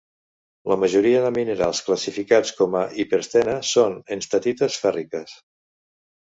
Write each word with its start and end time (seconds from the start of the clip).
La 0.71 0.77
majoria 0.83 1.19
de 1.25 1.29
minerals 1.35 1.81
classificats 1.89 2.53
com 2.61 2.77
a 2.79 2.81
hiperstena 3.03 3.55
són 3.73 3.95
enstatites 4.17 4.81
fèrriques. 4.87 5.37